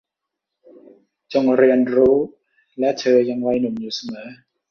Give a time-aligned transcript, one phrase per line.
[1.33, 2.15] จงเรียนรู้
[2.79, 4.29] และเธอยังวัยหนุ่มอยู่เสมอ